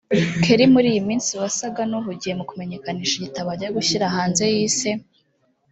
[0.43, 4.89] Kelly muri iyi minsi wasaga n’uhugiye mu kumenyekanisha igitabo agiye gushyira hanze yise